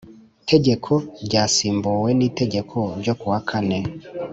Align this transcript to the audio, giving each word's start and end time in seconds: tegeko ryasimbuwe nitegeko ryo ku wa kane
tegeko 0.49 0.91
ryasimbuwe 1.25 2.09
nitegeko 2.19 2.77
ryo 3.01 3.13
ku 3.19 3.25
wa 3.31 3.39
kane 3.49 3.79